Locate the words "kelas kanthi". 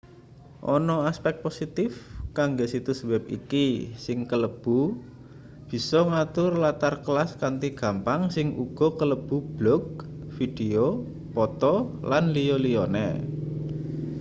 7.05-7.69